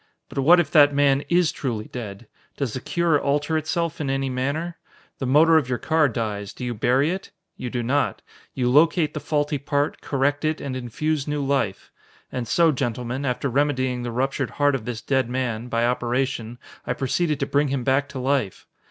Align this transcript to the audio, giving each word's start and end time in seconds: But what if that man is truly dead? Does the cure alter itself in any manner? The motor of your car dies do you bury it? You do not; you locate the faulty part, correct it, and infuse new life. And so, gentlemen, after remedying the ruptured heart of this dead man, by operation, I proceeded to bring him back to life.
But 0.29 0.39
what 0.41 0.59
if 0.59 0.71
that 0.71 0.95
man 0.95 1.21
is 1.29 1.51
truly 1.51 1.85
dead? 1.85 2.27
Does 2.57 2.73
the 2.73 2.79
cure 2.79 3.21
alter 3.21 3.55
itself 3.55 4.01
in 4.01 4.09
any 4.09 4.31
manner? 4.31 4.77
The 5.19 5.27
motor 5.27 5.57
of 5.57 5.69
your 5.69 5.77
car 5.77 6.09
dies 6.09 6.53
do 6.53 6.65
you 6.65 6.73
bury 6.73 7.11
it? 7.11 7.29
You 7.55 7.69
do 7.69 7.83
not; 7.83 8.23
you 8.55 8.67
locate 8.67 9.13
the 9.13 9.19
faulty 9.19 9.59
part, 9.59 10.01
correct 10.01 10.43
it, 10.43 10.59
and 10.59 10.75
infuse 10.75 11.27
new 11.27 11.45
life. 11.45 11.91
And 12.31 12.47
so, 12.47 12.71
gentlemen, 12.71 13.25
after 13.25 13.47
remedying 13.47 14.01
the 14.01 14.09
ruptured 14.09 14.49
heart 14.49 14.73
of 14.73 14.85
this 14.85 15.01
dead 15.03 15.29
man, 15.29 15.67
by 15.67 15.85
operation, 15.85 16.57
I 16.83 16.93
proceeded 16.93 17.39
to 17.39 17.45
bring 17.45 17.67
him 17.67 17.83
back 17.83 18.09
to 18.09 18.17
life. 18.17 18.65